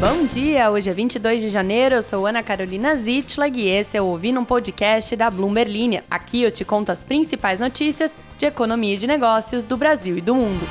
[0.00, 4.02] Bom dia, hoje é 22 de janeiro, eu sou Ana Carolina Zitlag e esse é
[4.02, 6.04] o Ouvindo um Podcast da Bloomberg Linha.
[6.10, 10.20] Aqui eu te conto as principais notícias de economia e de negócios do Brasil e
[10.20, 10.66] do mundo.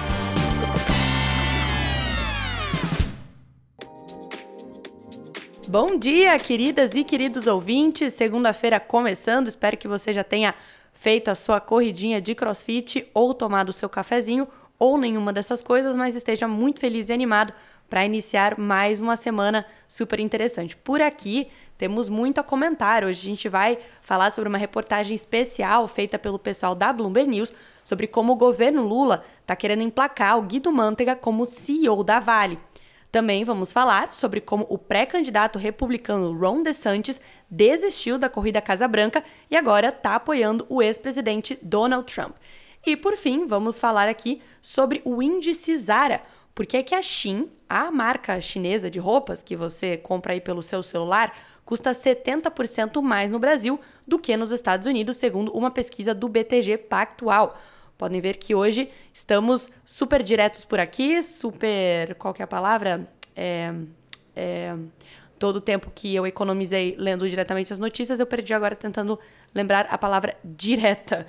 [5.69, 8.13] Bom dia, queridas e queridos ouvintes.
[8.13, 10.53] Segunda-feira começando, espero que você já tenha
[10.91, 14.47] feito a sua corridinha de crossfit ou tomado o seu cafezinho
[14.77, 17.53] ou nenhuma dessas coisas, mas esteja muito feliz e animado
[17.93, 20.75] para iniciar mais uma semana super interessante.
[20.75, 21.47] Por aqui
[21.77, 23.03] temos muito a comentar.
[23.03, 27.53] Hoje a gente vai falar sobre uma reportagem especial feita pelo pessoal da Bloomberg News
[27.83, 32.57] sobre como o governo Lula está querendo emplacar o Guido Mantega como CEO da Vale.
[33.11, 39.23] Também vamos falar sobre como o pré-candidato republicano Ron DeSantis desistiu da corrida Casa Branca
[39.51, 42.37] e agora está apoiando o ex-presidente Donald Trump.
[42.83, 46.23] E por fim, vamos falar aqui sobre o índice Zara,
[46.55, 50.61] porque é que a Shein, a marca chinesa de roupas que você compra aí pelo
[50.61, 51.35] seu celular,
[51.65, 56.77] custa 70% mais no Brasil do que nos Estados Unidos, segundo uma pesquisa do BTG
[56.77, 57.55] Pactual.
[57.97, 62.15] Podem ver que hoje estamos super diretos por aqui, super.
[62.15, 63.07] Qual que é a palavra?
[63.35, 63.73] É,
[64.35, 64.75] é,
[65.39, 69.19] todo o tempo que eu economizei lendo diretamente as notícias, eu perdi agora tentando
[69.53, 71.27] lembrar a palavra direta.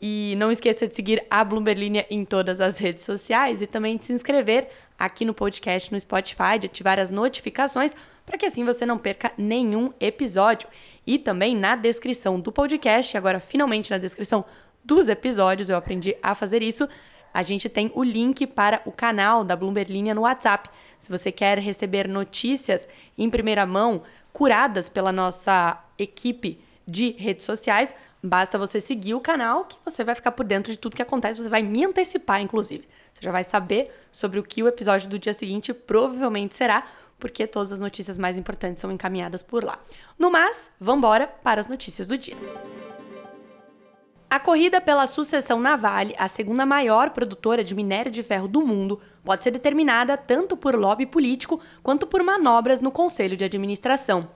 [0.00, 4.06] E não esqueça de seguir a Bloomberg em todas as redes sociais e também de
[4.06, 8.86] se inscrever aqui no podcast no Spotify, de ativar as notificações para que assim você
[8.86, 10.68] não perca nenhum episódio.
[11.06, 14.44] E também na descrição do podcast, agora finalmente na descrição
[14.84, 16.88] dos episódios, eu aprendi a fazer isso.
[17.32, 20.68] A gente tem o link para o canal da Bloomberg no WhatsApp.
[20.98, 27.94] Se você quer receber notícias em primeira mão, curadas pela nossa equipe de redes sociais,
[28.22, 31.42] Basta você seguir o canal que você vai ficar por dentro de tudo que acontece,
[31.42, 32.86] você vai me antecipar, inclusive.
[33.14, 36.86] Você já vai saber sobre o que o episódio do dia seguinte provavelmente será,
[37.18, 39.78] porque todas as notícias mais importantes são encaminhadas por lá.
[40.18, 42.36] No mais, vambora para as notícias do dia.
[44.28, 48.60] A corrida pela sucessão na Vale, a segunda maior produtora de minério de ferro do
[48.60, 54.28] mundo, pode ser determinada tanto por lobby político quanto por manobras no conselho de administração.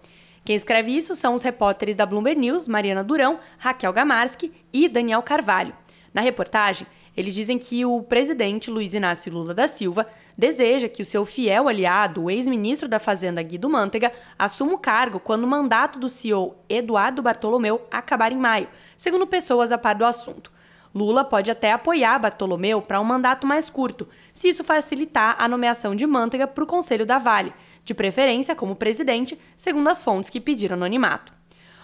[0.44, 5.22] Quem escreve isso são os repórteres da Bloomberg News, Mariana Durão, Raquel Gamarski e Daniel
[5.22, 5.75] Carvalho.
[6.12, 10.06] Na reportagem, eles dizem que o presidente Luiz Inácio Lula da Silva
[10.37, 15.19] deseja que o seu fiel aliado, o ex-ministro da Fazenda Guido Mantega, assuma o cargo
[15.19, 18.69] quando o mandato do CEO Eduardo Bartolomeu acabar em maio,
[18.99, 20.53] segundo pessoas a par do assunto.
[20.94, 25.97] Lula pode até apoiar Bartolomeu para um mandato mais curto, se isso facilitar a nomeação
[25.97, 27.53] de Mantega para o Conselho da Vale,
[27.84, 31.32] de preferência como presidente, segundo as fontes que pediram anonimato.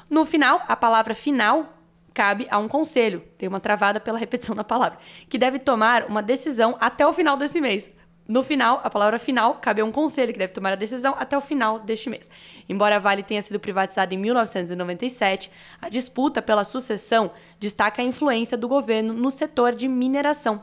[0.09, 1.77] No final, a palavra final
[2.13, 6.23] cabe a um conselho, tem uma travada pela repetição da palavra, que deve tomar uma
[6.23, 7.93] decisão até o final desse mês.
[8.27, 11.37] No final, a palavra final cabe a um conselho que deve tomar a decisão até
[11.37, 12.31] o final deste mês.
[12.69, 15.51] Embora a Vale tenha sido privatizada em 1997,
[15.83, 20.63] a disputa pela sucessão destaca a influência do governo no setor de mineração.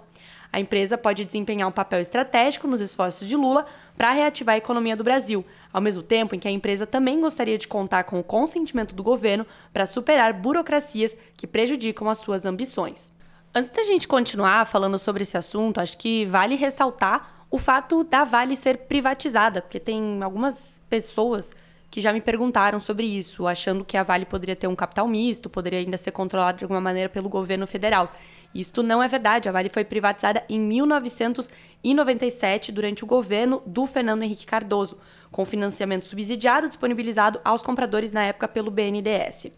[0.51, 3.65] A empresa pode desempenhar um papel estratégico nos esforços de Lula
[3.97, 5.44] para reativar a economia do Brasil,
[5.74, 9.03] ao mesmo tempo em que a empresa também gostaria de contar com o consentimento do
[9.03, 13.12] governo para superar burocracias que prejudicam as suas ambições.
[13.53, 18.24] Antes da gente continuar falando sobre esse assunto, acho que vale ressaltar o fato da
[18.24, 21.56] Vale ser privatizada, porque tem algumas pessoas
[21.90, 25.50] que já me perguntaram sobre isso, achando que a Vale poderia ter um capital misto,
[25.50, 28.14] poderia ainda ser controlada de alguma maneira pelo governo federal.
[28.57, 29.47] Isto não é verdade.
[29.47, 34.97] A Vale foi privatizada em 1997 durante o governo do Fernando Henrique Cardoso,
[35.31, 39.51] com financiamento subsidiado disponibilizado aos compradores na época pelo BNDES.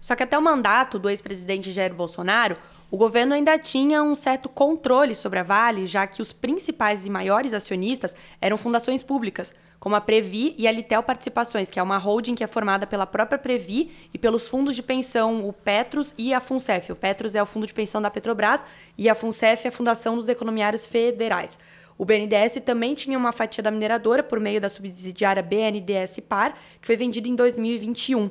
[0.00, 2.56] Só que até o mandato do ex-presidente Jair Bolsonaro,
[2.90, 7.10] o governo ainda tinha um certo controle sobre a Vale, já que os principais e
[7.10, 11.96] maiores acionistas eram fundações públicas, como a Previ e a Litel Participações, que é uma
[11.96, 16.34] holding que é formada pela própria Previ e pelos fundos de pensão, o Petros e
[16.34, 16.90] a FUNCEF.
[16.90, 18.64] O Petros é o fundo de pensão da Petrobras
[18.98, 21.58] e a FUNCEF é a Fundação dos Economiários Federais.
[21.96, 26.86] O BNDES também tinha uma fatia da mineradora por meio da subsidiária BNDES Par, que
[26.86, 28.30] foi vendida em 2021.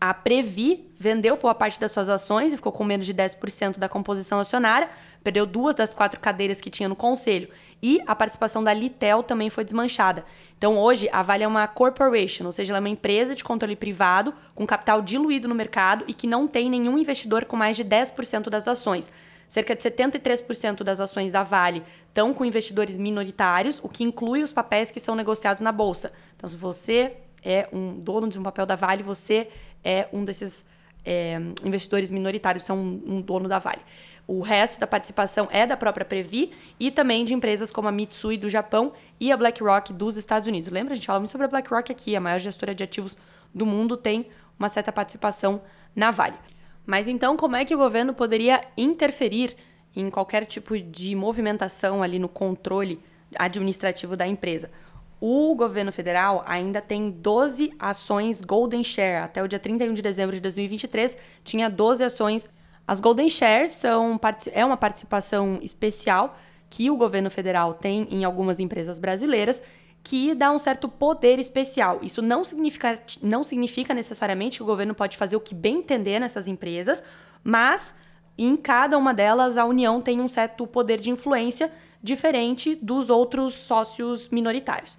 [0.00, 3.88] A Previ vendeu boa parte das suas ações e ficou com menos de 10% da
[3.88, 4.88] composição acionária,
[5.24, 7.48] perdeu duas das quatro cadeiras que tinha no conselho.
[7.82, 10.24] E a participação da Litel também foi desmanchada.
[10.56, 13.74] Então, hoje, a Vale é uma corporation, ou seja, ela é uma empresa de controle
[13.74, 17.84] privado, com capital diluído no mercado e que não tem nenhum investidor com mais de
[17.84, 19.10] 10% das ações.
[19.48, 24.52] Cerca de 73% das ações da Vale estão com investidores minoritários, o que inclui os
[24.52, 26.12] papéis que são negociados na bolsa.
[26.36, 29.48] Então, se você é um dono de um papel da Vale, você
[29.84, 30.64] é um desses
[31.04, 33.82] é, investidores minoritários, são um, um dono da Vale.
[34.26, 38.36] O resto da participação é da própria Previ e também de empresas como a Mitsui
[38.36, 40.68] do Japão e a BlackRock dos Estados Unidos.
[40.68, 40.92] Lembra?
[40.92, 43.16] A gente fala muito sobre a BlackRock aqui, a maior gestora de ativos
[43.54, 44.26] do mundo tem
[44.58, 45.62] uma certa participação
[45.96, 46.36] na Vale.
[46.84, 49.56] Mas então, como é que o governo poderia interferir
[49.96, 53.00] em qualquer tipo de movimentação ali no controle
[53.34, 54.70] administrativo da empresa?
[55.20, 59.24] O governo federal ainda tem 12 ações Golden Share.
[59.24, 62.48] Até o dia 31 de dezembro de 2023, tinha 12 ações
[62.88, 64.18] as Golden Shares são,
[64.50, 66.38] é uma participação especial
[66.70, 69.60] que o governo federal tem em algumas empresas brasileiras
[70.02, 71.98] que dá um certo poder especial.
[72.02, 76.18] Isso não significa, não significa necessariamente que o governo pode fazer o que bem entender
[76.18, 77.04] nessas empresas,
[77.44, 77.94] mas
[78.38, 81.70] em cada uma delas a União tem um certo poder de influência
[82.02, 84.96] diferente dos outros sócios minoritários.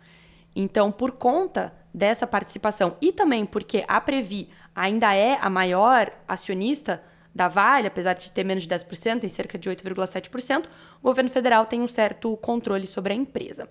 [0.55, 7.01] Então, por conta dessa participação e também porque a Previ ainda é a maior acionista
[7.33, 10.65] da Vale, apesar de ter menos de 10%, tem cerca de 8,7%,
[11.01, 13.69] o governo federal tem um certo controle sobre a empresa.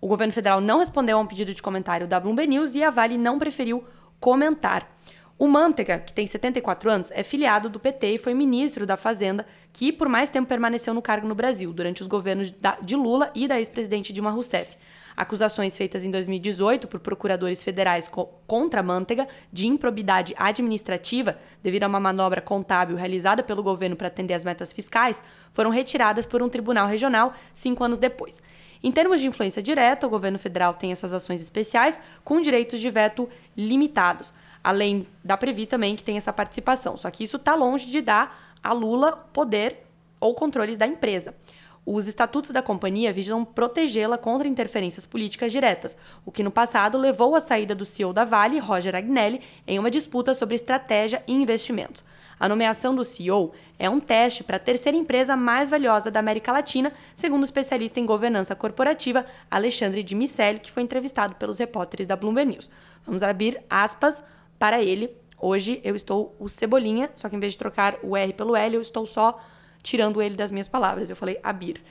[0.00, 2.90] O governo federal não respondeu a um pedido de comentário da Bloomberg News e a
[2.90, 3.84] Vale não preferiu
[4.18, 4.88] comentar.
[5.38, 9.46] O Mantega, que tem 74 anos, é filiado do PT e foi ministro da Fazenda,
[9.72, 12.52] que por mais tempo permaneceu no cargo no Brasil, durante os governos
[12.82, 14.76] de Lula e da ex-presidente Dilma Rousseff
[15.16, 21.88] acusações feitas em 2018 por procuradores federais co contra Manteiga de improbidade administrativa devido a
[21.88, 25.22] uma manobra contábil realizada pelo governo para atender às metas fiscais
[25.52, 28.42] foram retiradas por um tribunal regional cinco anos depois.
[28.82, 32.90] Em termos de influência direta, o governo federal tem essas ações especiais com direitos de
[32.90, 36.96] veto limitados, além da Previ também, que tem essa participação.
[36.96, 39.84] Só que isso está longe de dar a Lula poder
[40.18, 41.34] ou controles da empresa.
[41.84, 47.34] Os estatutos da companhia visam protegê-la contra interferências políticas diretas, o que no passado levou
[47.34, 52.04] à saída do CEO da Vale, Roger Agnelli, em uma disputa sobre estratégia e investimentos.
[52.38, 56.52] A nomeação do CEO é um teste para a terceira empresa mais valiosa da América
[56.52, 62.06] Latina, segundo o especialista em governança corporativa Alexandre de Miceli, que foi entrevistado pelos repórteres
[62.06, 62.70] da Bloomberg News.
[63.04, 64.22] Vamos abrir aspas
[64.56, 65.10] para ele.
[65.36, 68.76] Hoje eu estou o Cebolinha, só que em vez de trocar o R pelo L,
[68.76, 69.40] eu estou só
[69.82, 71.10] tirando ele das minhas palavras.
[71.10, 71.82] Eu falei abir.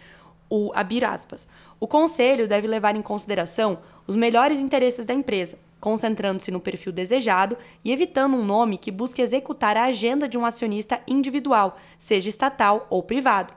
[0.49, 1.47] O abrir aspas.
[1.79, 7.57] O conselho deve levar em consideração os melhores interesses da empresa, concentrando-se no perfil desejado
[7.83, 12.85] e evitando um nome que busque executar a agenda de um acionista individual, seja estatal
[12.89, 13.53] ou privado.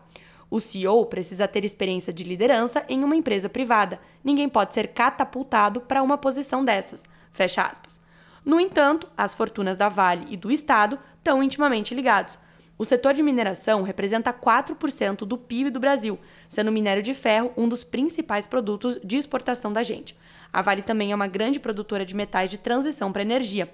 [0.51, 3.99] O CEO precisa ter experiência de liderança em uma empresa privada.
[4.23, 7.03] Ninguém pode ser catapultado para uma posição dessas.
[7.33, 8.01] Fecha aspas.
[8.45, 12.39] No entanto, as fortunas da Vale e do Estado estão intimamente ligados.
[12.76, 16.19] O setor de mineração representa 4% do PIB do Brasil,
[16.49, 20.17] sendo o minério de ferro um dos principais produtos de exportação da gente.
[20.53, 23.73] A Vale também é uma grande produtora de metais de transição para energia.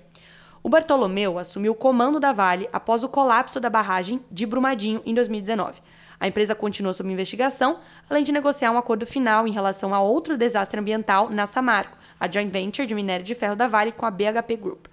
[0.63, 5.15] O Bartolomeu assumiu o comando da Vale após o colapso da barragem de Brumadinho em
[5.15, 5.81] 2019.
[6.19, 10.37] A empresa continuou sob investigação, além de negociar um acordo final em relação a outro
[10.37, 14.11] desastre ambiental na Samarco, a joint venture de minério de ferro da Vale com a
[14.11, 14.87] BHP Group.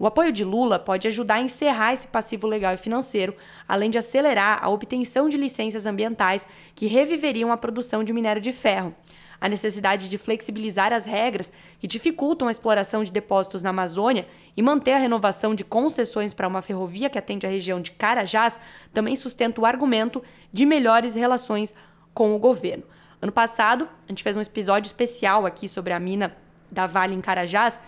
[0.00, 3.36] O apoio de Lula pode ajudar a encerrar esse passivo legal e financeiro,
[3.68, 8.50] além de acelerar a obtenção de licenças ambientais que reviveriam a produção de minério de
[8.50, 8.94] ferro.
[9.38, 14.26] A necessidade de flexibilizar as regras que dificultam a exploração de depósitos na Amazônia
[14.56, 18.58] e manter a renovação de concessões para uma ferrovia que atende a região de Carajás
[18.94, 21.74] também sustenta o argumento de melhores relações
[22.14, 22.84] com o governo.
[23.20, 26.34] Ano passado, a gente fez um episódio especial aqui sobre a mina
[26.70, 27.78] da Vale em Carajás,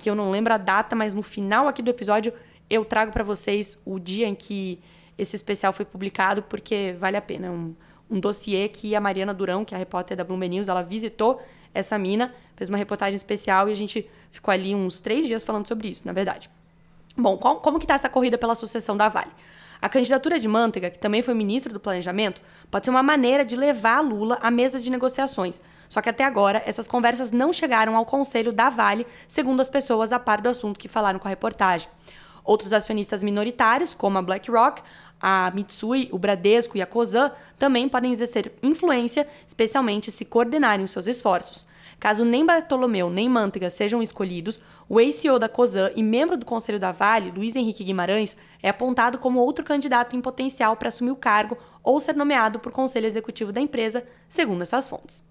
[0.00, 2.32] que eu não lembro a data, mas no final aqui do episódio
[2.70, 4.80] eu trago para vocês o dia em que
[5.18, 7.50] esse especial foi publicado, porque vale a pena.
[7.50, 7.74] Um,
[8.10, 11.42] um dossiê que a Mariana Durão, que é a repórter da Bloomberg News, ela visitou
[11.74, 15.68] essa mina, fez uma reportagem especial e a gente ficou ali uns três dias falando
[15.68, 16.50] sobre isso, na verdade.
[17.14, 19.30] Bom, qual, como que está essa corrida pela sucessão da Vale?
[19.82, 22.40] A candidatura de Manteiga, que também foi ministro do Planejamento,
[22.70, 25.60] pode ser uma maneira de levar Lula à mesa de negociações.
[25.90, 30.12] Só que até agora, essas conversas não chegaram ao conselho da Vale, segundo as pessoas
[30.12, 31.88] a par do assunto que falaram com a reportagem.
[32.44, 34.82] Outros acionistas minoritários, como a BlackRock,
[35.20, 40.92] a Mitsui, o Bradesco e a Cosan, também podem exercer influência, especialmente se coordenarem os
[40.92, 41.66] seus esforços.
[41.98, 46.78] Caso nem Bartolomeu nem Manteiga sejam escolhidos, o ex-CEO da COSAN e membro do Conselho
[46.78, 51.16] da Vale, Luiz Henrique Guimarães, é apontado como outro candidato em potencial para assumir o
[51.16, 55.29] cargo ou ser nomeado por conselho executivo da empresa, segundo essas fontes.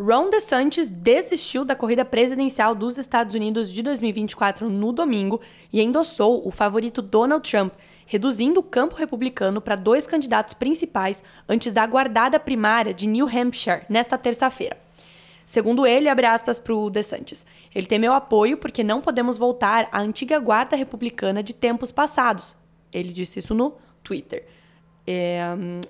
[0.00, 5.40] Ron DeSantis desistiu da corrida presidencial dos Estados Unidos de 2024 no domingo
[5.72, 7.72] e endossou o favorito Donald Trump,
[8.06, 13.82] reduzindo o campo republicano para dois candidatos principais antes da aguardada primária de New Hampshire
[13.88, 14.78] nesta terça-feira.
[15.44, 19.88] Segundo ele, abre aspas para o DeSantis, ele tem meu apoio porque não podemos voltar
[19.90, 22.54] à antiga guarda republicana de tempos passados.
[22.92, 23.74] Ele disse isso no
[24.04, 24.46] Twitter.
[25.10, 25.40] É,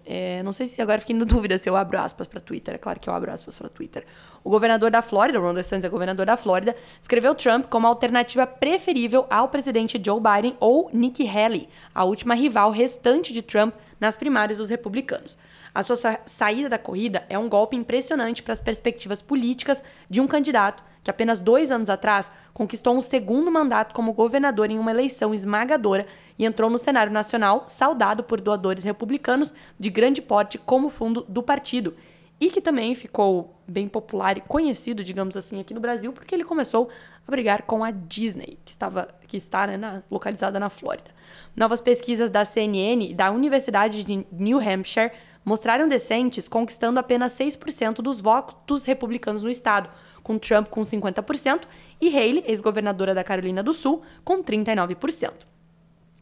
[0.06, 2.76] é, não sei se agora fiquei em dúvida se eu abro aspas para Twitter.
[2.76, 4.06] É claro que eu abro aspas para Twitter.
[4.44, 9.26] O governador da Flórida, Ron DeSantis é governador da Flórida, escreveu Trump como alternativa preferível
[9.28, 14.58] ao presidente Joe Biden ou Nikki Haley, a última rival restante de Trump nas primárias
[14.58, 15.37] dos republicanos.
[15.75, 20.20] A sua sa saída da corrida é um golpe impressionante para as perspectivas políticas de
[20.20, 24.90] um candidato que apenas dois anos atrás conquistou um segundo mandato como governador em uma
[24.90, 26.06] eleição esmagadora
[26.38, 31.42] e entrou no cenário nacional saudado por doadores republicanos de grande porte como fundo do
[31.42, 31.94] partido.
[32.40, 36.44] E que também ficou bem popular e conhecido, digamos assim, aqui no Brasil, porque ele
[36.44, 36.88] começou
[37.26, 41.10] a brigar com a Disney, que, estava, que está né, na, localizada na Flórida.
[41.56, 45.10] Novas pesquisas da CNN e da Universidade de New Hampshire
[45.49, 49.88] mostraram decentes conquistando apenas 6% dos votos republicanos no estado,
[50.23, 51.62] com Trump com 50%
[51.99, 55.33] e Haley, ex-governadora da Carolina do Sul, com 39%.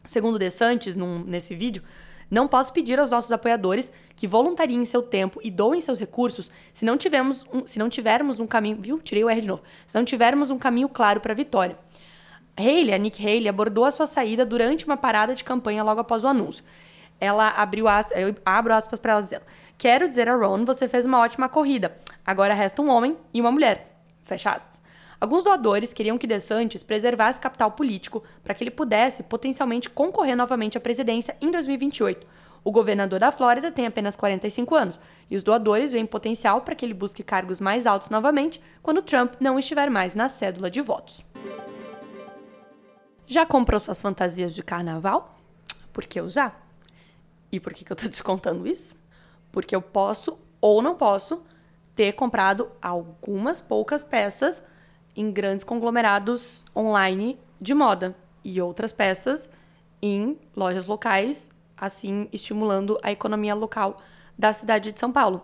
[0.05, 1.83] Segundo DeSantis, num, nesse vídeo,
[2.31, 6.85] não posso pedir aos nossos apoiadores que voluntariem seu tempo e doem seus recursos se
[6.85, 8.77] não, tivermos um, se não tivermos um caminho.
[8.79, 8.99] Viu?
[8.99, 9.61] Tirei o R de novo.
[9.85, 11.77] Se não tivermos um caminho claro para a vitória.
[12.57, 16.23] Haley, a Nick Haley, abordou a sua saída durante uma parada de campanha logo após
[16.23, 16.63] o anúncio
[17.19, 19.43] ela abriu as, eu abro aspas para ela dizendo:
[19.77, 21.97] Quero dizer a Ron, você fez uma ótima corrida.
[22.25, 23.95] Agora resta um homem e uma mulher.
[24.23, 24.81] Fecha aspas.
[25.19, 30.77] Alguns doadores queriam que DeSantis preservasse capital político para que ele pudesse potencialmente concorrer novamente
[30.77, 32.27] à presidência em 2028.
[32.63, 36.85] O governador da Flórida tem apenas 45 anos e os doadores veem potencial para que
[36.85, 41.25] ele busque cargos mais altos novamente quando Trump não estiver mais na cédula de votos.
[43.25, 45.35] Já comprou suas fantasias de carnaval?
[45.91, 46.53] Porque eu já.
[47.51, 48.95] E por que, que eu tô descontando isso?
[49.51, 51.43] Porque eu posso ou não posso
[51.95, 54.63] ter comprado algumas poucas peças
[55.15, 59.51] em grandes conglomerados online de moda e outras peças
[60.01, 63.97] em lojas locais, assim estimulando a economia local
[64.37, 65.41] da cidade de São Paulo.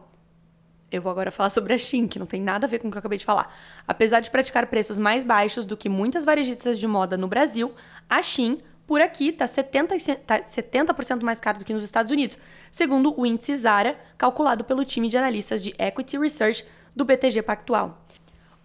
[0.92, 2.92] Eu vou agora falar sobre a Shein, que não tem nada a ver com o
[2.92, 3.52] que eu acabei de falar.
[3.88, 7.74] Apesar de praticar preços mais baixos do que muitas varejistas de moda no Brasil,
[8.08, 12.38] a Shein por aqui está 70%, tá 70 mais caro do que nos Estados Unidos,
[12.70, 18.06] segundo o índice Zara, calculado pelo time de analistas de Equity Research do BTG Pactual.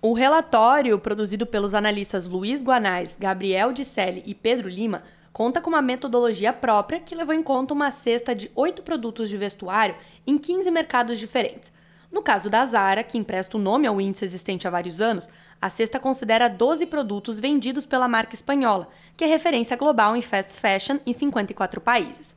[0.00, 5.82] O relatório, produzido pelos analistas Luiz Guanais, Gabriel Dicelli e Pedro Lima, conta com uma
[5.82, 9.96] metodologia própria que levou em conta uma cesta de oito produtos de vestuário
[10.26, 11.72] em 15 mercados diferentes.
[12.10, 15.28] No caso da Zara, que empresta o nome ao índice existente há vários anos,
[15.60, 20.58] a cesta considera 12 produtos vendidos pela marca espanhola, que é referência global em fast
[20.60, 22.36] fashion em 54 países.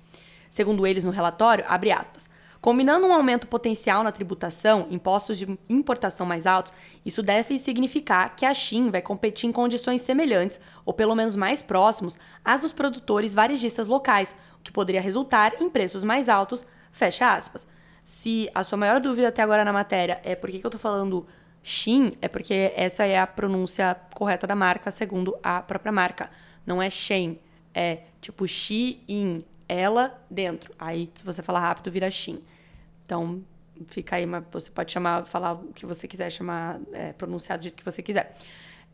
[0.49, 2.29] Segundo eles no relatório, abre aspas,
[2.61, 6.71] Combinando um aumento potencial na tributação, impostos de importação mais altos,
[7.03, 11.63] isso deve significar que a Shein vai competir em condições semelhantes, ou pelo menos mais
[11.63, 17.33] próximos, às dos produtores varejistas locais, o que poderia resultar em preços mais altos, fecha
[17.33, 17.67] aspas.
[18.03, 21.25] Se a sua maior dúvida até agora na matéria é por que, eu estou falando
[21.63, 26.29] Shin é porque essa é a pronúncia correta da marca, segundo a própria marca.
[26.65, 27.39] Não é Shen,
[27.73, 30.73] é tipo Shein, ela dentro.
[30.77, 32.41] Aí, se você falar rápido, vira Shin.
[33.05, 33.41] Então,
[33.87, 37.63] fica aí, mas você pode chamar, falar o que você quiser, chamar, é, pronunciar do
[37.63, 38.35] jeito que você quiser.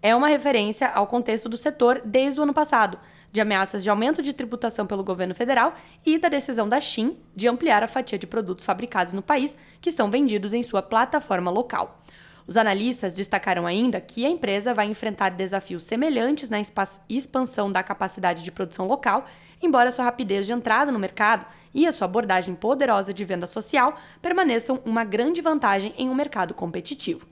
[0.01, 2.99] É uma referência ao contexto do setor desde o ano passado,
[3.31, 7.47] de ameaças de aumento de tributação pelo governo federal e da decisão da Shin de
[7.47, 12.01] ampliar a fatia de produtos fabricados no país que são vendidos em sua plataforma local.
[12.47, 16.61] Os analistas destacaram ainda que a empresa vai enfrentar desafios semelhantes na
[17.09, 19.27] expansão da capacidade de produção local,
[19.61, 23.99] embora sua rapidez de entrada no mercado e a sua abordagem poderosa de venda social
[24.21, 27.27] permaneçam uma grande vantagem em um mercado competitivo.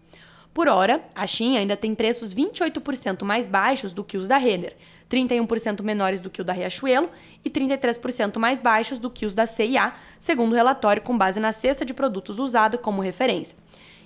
[0.54, 4.76] Por hora, a Shein ainda tem preços 28% mais baixos do que os da Renner,
[5.10, 7.10] 31% menores do que o da Riachuelo
[7.44, 11.52] e 33% mais baixos do que os da CIA, segundo o relatório com base na
[11.52, 13.58] cesta de produtos usada como referência.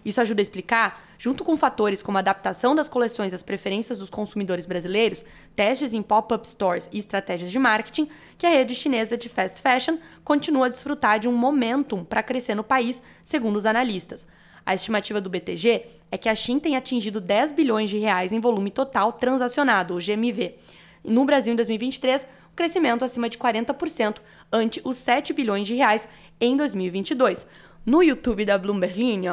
[0.04, 4.10] Isso ajuda a explicar, junto com fatores como a adaptação das coleções às preferências dos
[4.10, 5.24] consumidores brasileiros,
[5.56, 9.98] testes em pop-up stores e estratégias de marketing, que a rede chinesa de fast fashion
[10.24, 14.26] continua a desfrutar de um momentum para crescer no país, segundo os analistas.
[14.66, 18.40] A estimativa do BTG é que a China tem atingido 10 bilhões de reais em
[18.40, 20.56] volume total transacionado, o GMV.
[21.04, 24.18] No Brasil, em 2023, um crescimento acima de 40%,
[24.52, 26.08] ante os 7 bilhões de reais
[26.40, 27.48] em 2022.
[27.86, 29.26] No YouTube da Bloomberg,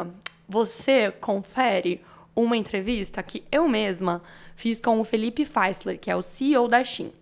[0.48, 2.02] você confere
[2.34, 4.22] uma entrevista que eu mesma
[4.54, 7.12] fiz com o Felipe Feisler, que é o CEO da Shein.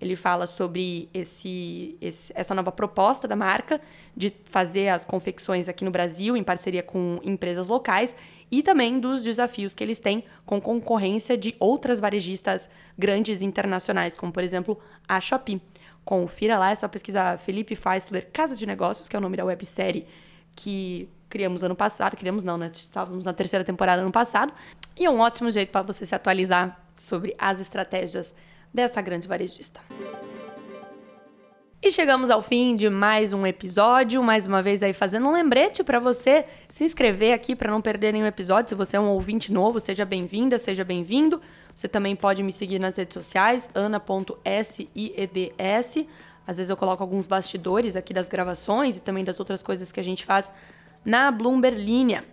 [0.00, 3.80] Ele fala sobre esse, esse, essa nova proposta da marca
[4.14, 8.14] de fazer as confecções aqui no Brasil em parceria com empresas locais
[8.50, 14.32] e também dos desafios que eles têm com concorrência de outras varejistas grandes internacionais, como
[14.32, 15.62] por exemplo a Shopee.
[16.04, 19.44] confira lá, é só pesquisar Felipe Feisler Casa de Negócios, que é o nome da
[19.44, 20.06] websérie
[20.54, 22.16] que criamos ano passado.
[22.16, 22.70] Criamos não, né?
[22.72, 24.52] Estávamos na terceira temporada ano passado.
[24.96, 28.32] E é um ótimo jeito para você se atualizar sobre as estratégias
[28.72, 29.80] desta grande varejista.
[31.82, 35.82] E chegamos ao fim de mais um episódio, mais uma vez aí fazendo um lembrete
[35.82, 38.68] para você se inscrever aqui para não perder nenhum episódio.
[38.68, 41.42] Se você é um ouvinte novo, seja bem-vinda, seja bem-vindo.
[41.74, 44.46] Você também pode me seguir nas redes sociais, ana.sieds.
[46.46, 49.98] Às vezes eu coloco alguns bastidores aqui das gravações e também das outras coisas que
[49.98, 50.52] a gente faz
[51.04, 52.24] na Bloomberg Linha.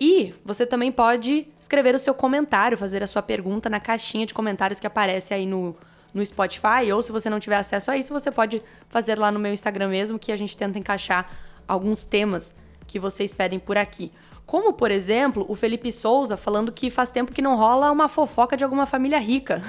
[0.00, 4.34] E você também pode escrever o seu comentário, fazer a sua pergunta na caixinha de
[4.34, 5.76] comentários que aparece aí no
[6.16, 9.38] no Spotify, ou se você não tiver acesso a isso, você pode fazer lá no
[9.38, 11.30] meu Instagram mesmo, que a gente tenta encaixar
[11.68, 12.54] alguns temas
[12.86, 14.10] que vocês pedem por aqui.
[14.46, 18.56] Como, por exemplo, o Felipe Souza falando que faz tempo que não rola uma fofoca
[18.56, 19.60] de alguma família rica.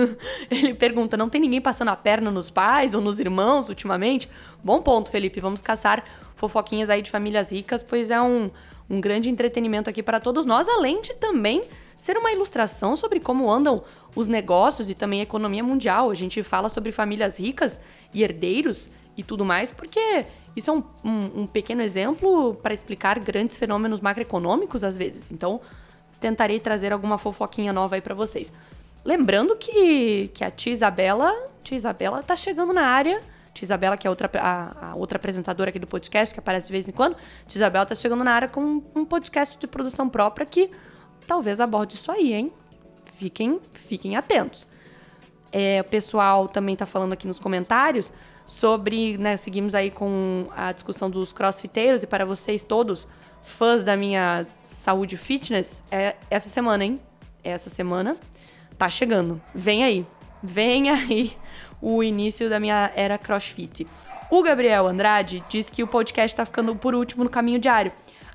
[0.50, 4.28] Ele pergunta: não tem ninguém passando a perna nos pais ou nos irmãos ultimamente?
[4.62, 5.40] Bom ponto, Felipe.
[5.40, 8.50] Vamos caçar fofoquinhas aí de famílias ricas, pois é um,
[8.90, 11.64] um grande entretenimento aqui para todos nós, além de também
[11.96, 13.82] ser uma ilustração sobre como andam
[14.14, 16.10] os negócios e também a economia mundial.
[16.10, 17.80] A gente fala sobre famílias ricas
[18.12, 20.26] e herdeiros e tudo mais, porque
[20.56, 25.30] isso é um, um, um pequeno exemplo para explicar grandes fenômenos macroeconômicos às vezes.
[25.30, 25.60] Então,
[26.18, 28.50] tentarei trazer alguma fofoquinha nova aí para vocês.
[29.04, 31.32] Lembrando que, que a tia Isabela,
[31.62, 33.20] tia Isabela tá chegando na área.
[33.52, 36.72] Tia Isabela, que é outra, a, a, outra apresentadora aqui do podcast, que aparece de
[36.72, 37.16] vez em quando.
[37.46, 40.70] Tia Isabela tá chegando na área com um podcast de produção própria que
[41.26, 42.52] talvez aborde isso aí, hein?
[43.18, 44.66] Fiquem, fiquem atentos.
[45.52, 48.12] É, o pessoal também está falando aqui nos comentários
[48.46, 53.06] sobre, né, seguimos aí com a discussão dos crossfiteiros e para vocês todos,
[53.42, 57.00] fãs da minha saúde fitness, é essa semana, hein?
[57.42, 58.16] Essa semana
[58.78, 59.40] tá chegando.
[59.54, 60.06] Vem aí.
[60.42, 61.36] Vem aí
[61.80, 63.86] o início da minha era crossfit.
[64.30, 67.92] O Gabriel Andrade diz que o podcast tá ficando por último no caminho diário.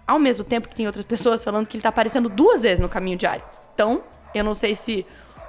[0.08, 2.90] Ao mesmo tempo que tem outras pessoas falando que ele tá aparecendo duas vezes no
[2.90, 3.44] caminho diário.
[3.74, 4.04] Então,
[4.34, 5.06] eu não sei se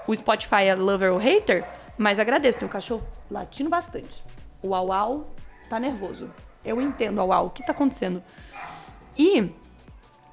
[0.07, 1.65] o Spotify é lover ou hater,
[1.97, 2.59] mas agradeço.
[2.59, 4.25] Tem um cachorro latindo bastante.
[4.63, 5.35] O Au Au
[5.69, 6.31] tá nervoso.
[6.65, 7.47] Eu entendo, Au Au.
[7.47, 8.23] O que tá acontecendo?
[9.19, 9.51] E.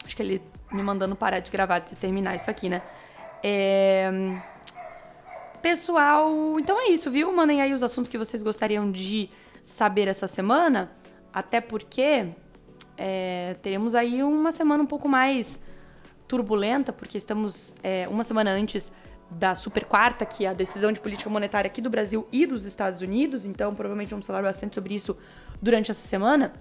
[0.06, 2.82] Acho que ele me mandando parar de gravar, de terminar isso aqui, né?
[3.44, 4.12] É.
[5.62, 7.36] Pessoal, então é isso, viu?
[7.36, 9.30] Mandem aí os assuntos que vocês gostariam de
[9.64, 10.92] saber essa semana.
[11.34, 12.30] Até porque
[12.98, 15.60] é, teremos aí uma semana um pouco mais
[16.28, 18.92] turbulenta, porque estamos é, uma semana antes
[19.30, 22.66] da super quarta, que é a decisão de política monetária aqui do Brasil e dos
[22.66, 25.16] Estados Unidos, então provavelmente vamos falar bastante sobre isso
[25.62, 26.54] durante essa semana.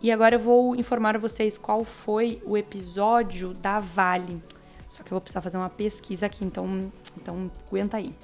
[0.00, 4.42] E agora eu vou informar vocês qual foi o episódio da Vale.
[4.86, 8.14] Só que eu vou precisar fazer uma pesquisa aqui, então, então aguenta aí.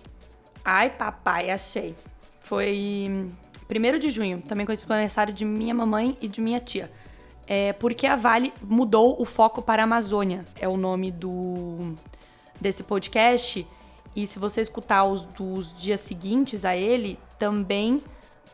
[0.64, 1.94] Ai, papai, achei.
[2.40, 3.26] Foi
[3.68, 6.90] 1 de junho, também conhecido como aniversário de minha mamãe e de minha tia
[7.50, 11.96] é porque a Vale mudou o foco para a Amazônia, é o nome do
[12.60, 13.66] desse podcast.
[14.14, 18.02] E se você escutar os dos dias seguintes a ele, também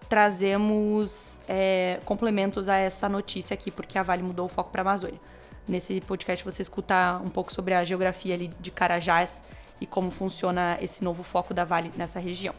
[0.08, 4.84] trazemos é, complementos a essa notícia aqui, porque a Vale mudou o foco para a
[4.84, 5.20] Amazônia.
[5.66, 9.42] Nesse podcast você escuta um pouco sobre a geografia ali de Carajás
[9.80, 12.54] e como funciona esse novo foco da Vale nessa região.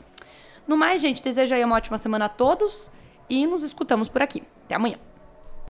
[0.68, 2.92] No mais, gente, desejo aí uma ótima semana a todos
[3.30, 4.44] e nos escutamos por aqui.
[4.66, 4.98] Até amanhã.